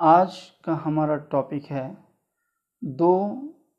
[0.00, 2.04] आज का हमारा टॉपिक है
[2.84, 3.14] दो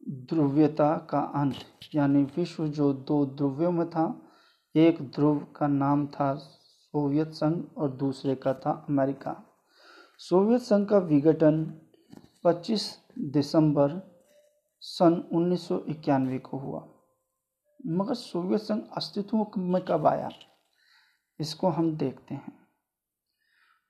[0.09, 1.55] ध्रुव्यता का अंत,
[1.95, 4.03] यानी विश्व जो दो ध्रुवों में था,
[4.75, 9.35] एक ध्रुव का नाम था सोवियत संघ और दूसरे का था अमेरिका।
[10.19, 11.63] सोवियत संघ का विघटन
[12.43, 13.99] 25 दिसंबर
[14.83, 16.87] सन उन्नीस सौ इक्यानवे को हुआ।
[17.87, 20.29] मगर सोवियत संघ अस्तित्व में कब आया,
[21.39, 22.57] इसको हम देखते हैं।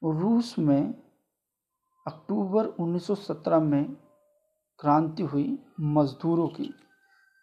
[0.02, 1.09] रूस में
[2.07, 3.94] अक्टूबर 1917 में
[4.80, 6.73] क्रांति हुई मजदूरों की,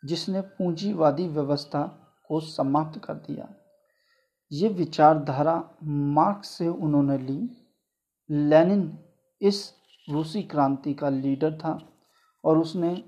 [0.04, 1.82] जिसने पूंजीवादी व्यवस्था
[2.28, 3.54] को समाप्त कर दिया।
[4.52, 7.50] ये विचारधारा मार्क्स से उन्होंने ली।
[8.30, 8.98] लेनिन
[9.40, 9.74] इस
[10.10, 11.78] रूसी क्रांति का लीडर था
[12.44, 13.04] और उसने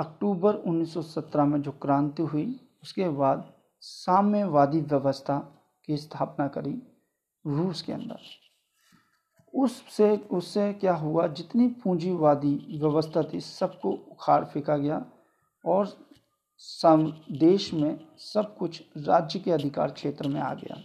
[0.00, 5.38] अक्टूबर 1917 में जो क्रांति हुई, उसके बाद साम्यवादी व्यवस्था
[5.86, 6.82] की स्थापना करी
[7.46, 8.41] रूस के अंदर।
[9.54, 11.26] उससे उससे क्या हुआ?
[11.26, 15.04] जितनी पूंजीवादी व्यवस्था थी, सबको उखाड़ फेंका गया
[15.66, 15.88] और
[16.58, 20.82] सम, देश में सब कुछ राज्य के अधिकार क्षेत्र में आ गया।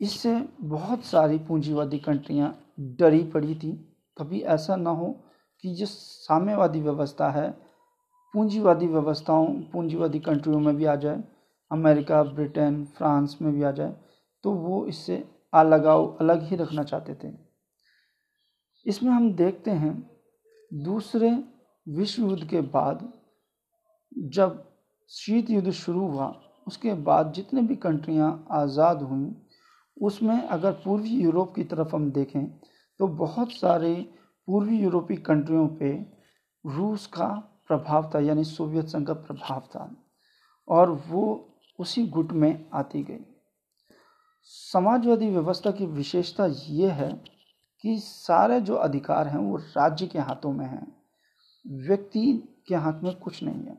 [0.00, 3.72] इससे बहुत सारी पूंजीवादी कंट्रियाँ डरी पड़ी थी।
[4.18, 5.24] कभी ऐसा ना हो
[5.60, 7.50] कि जो साम्यवादी व्यवस्था है,
[8.34, 11.24] पूंजीवादी व्यवस्थाओं, पूंजीवादी कंट्रियों में भी आ जाए,
[11.70, 13.96] अमेरिका, ब्रिटेन, फ्रांस में भी आ जाए
[14.42, 17.32] तो वो इससे अलगाव अलग ही रखना चाहते थे।
[18.86, 20.10] इसमें हम देखते हैं,
[20.72, 21.30] दूसरे
[21.86, 23.12] विश्व युद्ध के बाद
[24.30, 24.64] जब
[25.10, 26.26] शीत युद्ध शुरू हुआ,
[26.66, 29.34] उसके बाद जितने भी कंट्रियाँ आज़ाद हुई,
[29.96, 32.46] उसमें अगर पूर्वी यूरोप की तरफ़ हम देखें
[33.00, 33.94] तो बहुत सारे
[34.48, 35.92] पूर्वी यूरोपीय कंट्रियों पे
[36.64, 37.28] रूस का
[37.68, 39.90] प्रभाव था, यानी सोवियत संघ का प्रभाव था,
[40.68, 41.24] और वो
[41.78, 43.24] उसी गुट में आती गई।
[44.50, 47.10] समाजवादी व्यवस्था की विशेषता ये है
[47.84, 50.86] कि सारे जो अधिकार हैं वो राज्य के हाथों में हैं।
[51.86, 52.32] व्यक्ति
[52.68, 53.78] के हाथ में कुछ नहीं है।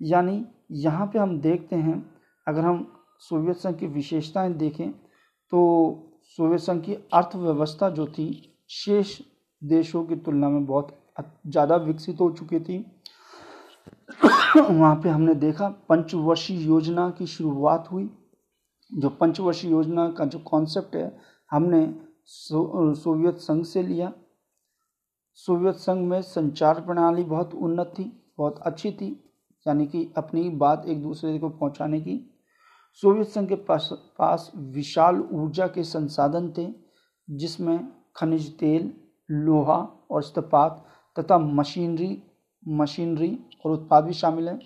[0.00, 2.04] यानी यहाँ पे हम देखते हैं,
[2.46, 2.86] अगर हम
[3.20, 5.60] सोवियत संघ की विशेषताएँ देखें तो
[6.38, 9.18] सोवियत संघ की अर्थव्यवस्था जो थी, शेष
[9.62, 10.96] देशों की तुलना में बहुत
[11.46, 12.78] ज़्यादा विकसित हो चुकी थी।
[14.56, 18.10] वहाँ पे हमने देखा, पंचवर्षीय योजना की शुरुआत हुई।
[18.92, 21.16] जो पंचवर्षीय योजना का जो कॉन्सेप्ट है,
[21.50, 21.94] हमने
[22.26, 24.12] सोवियत संघ से लिया।
[25.38, 28.04] सोवियत संघ में संचार प्रणाली बहुत उन्नत थी,
[28.38, 29.10] बहुत अच्छी थी,
[29.66, 32.20] यानी कि अपनी बात एक दूसरे को पहुँचाने की।
[33.02, 33.88] सोवियत संघ के पास
[34.18, 36.66] पास विशाल ऊर्जा के संसाधन थे,
[37.28, 38.92] जिसमें खनिज तेल,
[39.30, 39.76] लोहा
[40.10, 40.84] और इस्पात
[41.16, 42.22] तथा मशीनरी
[42.68, 44.60] मशीनरी और उत्पाद भी शामिल हैं।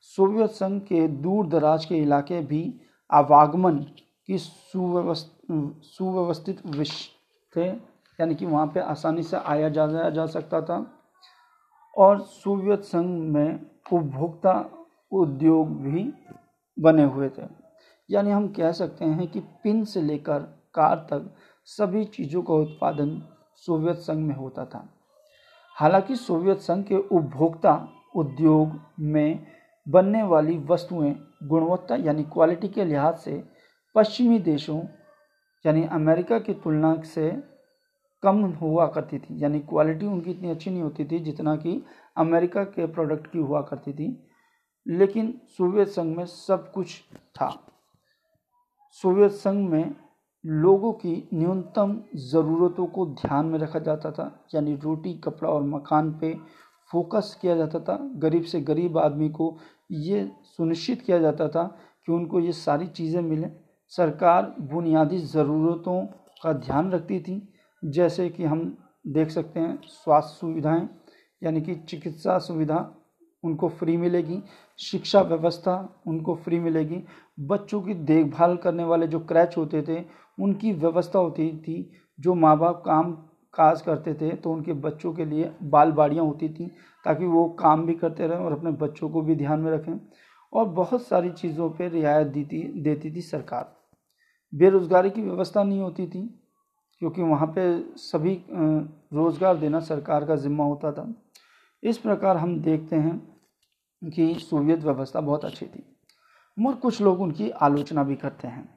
[0.00, 3.78] सोवियत संघ के दूर दराज के इलाके भी आवागमन
[4.26, 5.38] की सुव्यवस्थ,
[5.82, 7.12] सुव्यवस्थित विषय
[7.56, 7.66] थे,
[8.20, 10.92] यानी कि वहाँ पे आसानी से आया जा जा सकता था।
[11.98, 14.70] और सोवियत संघ में उपभोक्ता
[15.12, 16.12] उद्योग भी
[16.78, 17.42] बने हुए थे।
[18.10, 20.38] यानी हम कह सकते हैं कि पिन से लेकर
[20.74, 21.34] कार तक
[21.64, 23.22] सभी चीज़ों का उत्पादन
[23.54, 24.88] सोवियत संघ में होता था।
[25.74, 29.46] हालाँकि सोवियत संघ के उपभोक्ता उद्योग में
[29.88, 33.44] बनने वाली वस्तुएँ गुणवत्ता यानी क्वालिटी के लिहाज से
[33.94, 34.80] पश्चिमी देशों
[35.66, 37.30] यानी अमेरिका की तुलना से
[38.22, 41.82] कम हुआ करती थी। यानी क्वालिटी उनकी इतनी अच्छी नहीं होती थी जितना कि
[42.16, 44.26] अमेरिका के प्रोडक्ट की हुआ करती थी।
[44.88, 47.00] लेकिन सोवियत संघ में सब कुछ
[47.34, 47.66] था।
[48.90, 49.94] सोवियत संघ में
[50.46, 56.18] लोगों की न्यूनतम ज़रूरतों को ध्यान में रखा जाता था। यानी रोटी, कपड़ा और मकान
[56.18, 56.36] पे
[56.90, 59.56] फोकस किया जाता था, गरीब से गरीब आदमी को
[59.92, 61.64] ये सुनिश्चित किया जाता था
[62.06, 63.50] कि उनको ये सारी चीज़ें मिलें।
[63.92, 66.00] सरकार बुनियादी ज़रूरतों
[66.42, 67.48] का ध्यान रखती थी,
[67.82, 68.76] जैसे कि हम
[69.06, 70.88] देख सकते हैं स्वास्थ्य सुविधाएँ,
[71.42, 72.94] यानी कि चिकित्सा सुविधा
[73.42, 74.42] उनको फ्री मिलेगी,
[74.78, 77.02] शिक्षा व्यवस्था उनको फ्री मिलेगी।
[77.40, 80.04] बच्चों की देखभाल करने वाले जो क्रैच होते थे,
[80.38, 83.16] उनकी व्यवस्था होती थी, जो माँ बाप काम
[83.56, 86.66] काज करते थे तो उनके बच्चों के लिए बाल बाड़ियाँ होती थी,
[87.06, 89.98] ताकि वो काम भी करते रहें और अपने बच्चों को भी ध्यान में रखें
[90.52, 93.74] और बहुत सारी चीज़ों पर रियायत देती देती थी सरकार।
[94.52, 96.22] बेरोज़गारी की व्यवस्था नहीं होती थी,
[97.02, 97.62] क्योंकि वहाँ पे
[97.98, 101.12] सभी रोज़गार देना सरकार का ज़िम्मा होता था।
[101.82, 103.18] इस प्रकार हम देखते हैं
[104.02, 105.82] कि सोवियत व्यवस्था बहुत अच्छी थी
[106.56, 108.68] मगर कुछ लोग उनकी आलोचना भी करते हैं।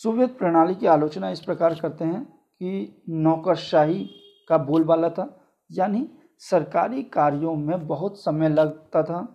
[0.00, 2.26] सोवियत प्रणाली की आलोचना इस प्रकार करते हैं
[2.60, 4.04] कि नौकरशाही
[4.50, 5.34] का बोलबाला था,
[5.70, 6.06] यानी
[6.42, 9.26] सरकारी कार्यों में बहुत समय लगता था।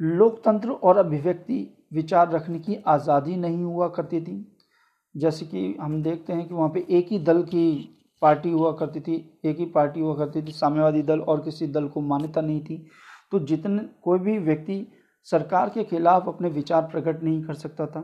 [0.00, 4.44] लोकतंत्र और अभिव्यक्ति विचार रखने की आज़ादी नहीं हुआ करती थी।
[5.14, 9.00] जैसे कि हम देखते हैं कि वहाँ पे एक ही दल की पार्टी हुआ करती
[9.00, 12.60] थी, एक ही पार्टी हुआ करती थी, साम्यवादी दल और किसी दल को मान्यता नहीं
[12.60, 12.86] थी।
[13.32, 14.86] तो जितने कोई भी व्यक्ति
[15.26, 18.00] सरकार के खिलाफ अपने विचार प्रकट नहीं कर सकता था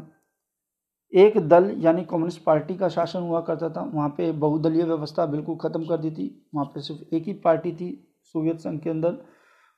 [1.13, 5.57] एक दल यानी कम्युनिस्ट पार्टी का शासन हुआ करता था, वहाँ पे बहुदलीय व्यवस्था बिल्कुल
[5.57, 7.91] ख़त्म कर दी थी। वहाँ पे सिर्फ़ एक ही पार्टी थी,
[8.35, 9.19] सोवियत संघ के अंदर,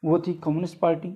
[0.02, 1.08] वो थी कम्युनिस्ट पार्टी।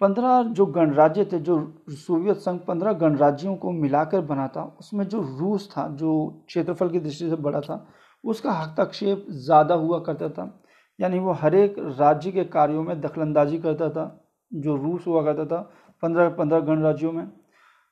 [0.00, 5.20] पंद्रह जो गणराज्य थे, जो सोवियत संघ पंद्रह गणराज्यों को मिलाकर बना था, उसमें जो
[5.38, 7.86] रूस था, जो क्षेत्रफल की दृष्टि से बड़ा था,
[8.24, 10.62] उसका हस्तक्षेप ज़्यादा हुआ करता था।
[10.98, 15.44] यानी वो हर एक राज्य के कार्यों में दखलंदाजी करता था, जो रूस हुआ करता
[15.46, 15.60] था,
[16.02, 17.26] पंद्रह पंद्रह गणराज्यों में।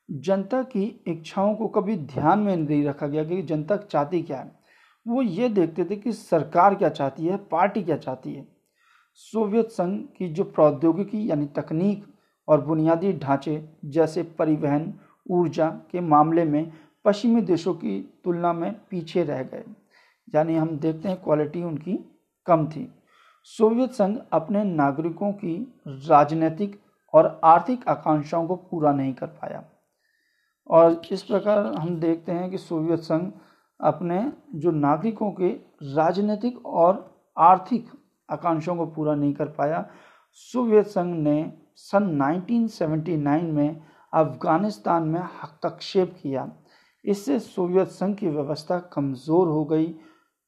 [0.09, 4.51] जनता की इच्छाओं को कभी ध्यान में नहीं रखा गया कि जनता चाहती क्या है।
[5.07, 8.47] वो ये देखते थे कि सरकार क्या चाहती है, पार्टी क्या चाहती है।
[9.15, 12.05] सोवियत संघ की जो प्रौद्योगिकी यानी तकनीक
[12.49, 14.93] और बुनियादी ढांचे जैसे परिवहन,
[15.27, 16.73] ऊर्जा के मामले में
[17.05, 19.65] पश्चिमी देशों की तुलना में पीछे रह गए,
[20.29, 21.99] यानी हम देखते हैं क्वालिटी उनकी
[22.47, 22.89] कम थी।
[23.45, 25.57] सोवियत संघ अपने नागरिकों की
[25.87, 26.81] राजनीतिक
[27.15, 29.63] और आर्थिक आकांक्षाओं को पूरा नहीं कर पाया।
[30.71, 33.31] और इस प्रकार हम देखते हैं कि सोवियत संघ
[33.81, 35.49] अपने जो नागरिकों के
[35.95, 37.05] राजनीतिक और
[37.37, 37.89] आर्थिक
[38.29, 39.85] आकांक्षाओं को पूरा नहीं कर पाया।
[40.33, 43.83] सोवियत संघ ने सन 1979 में
[44.13, 46.49] अफ़गानिस्तान में हस्तक्षेप किया।
[47.05, 49.95] इससे सोवियत संघ की व्यवस्था कमज़ोर हो गई।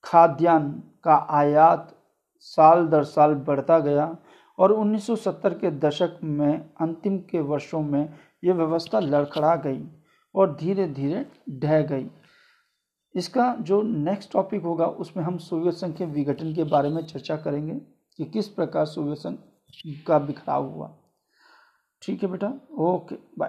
[0.05, 1.94] खाद्यान्न का आयात
[2.41, 4.17] साल दर साल बढ़ता गया
[4.59, 9.81] और 1970 के दशक में, अंतिम के वर्षों में यह व्यवस्था लड़खड़ा गई।
[10.38, 12.11] और धीरे धीरे ढह गई।
[13.14, 17.37] इसका जो नेक्स्ट टॉपिक होगा, उसमें हम सोवियत संघ के विघटन के बारे में चर्चा
[17.37, 17.75] करेंगे
[18.17, 19.38] कि किस प्रकार सोवियत संघ
[20.06, 20.96] का बिखराव हुआ।
[22.02, 22.52] ठीक है बेटा?
[22.79, 23.46] Okay bye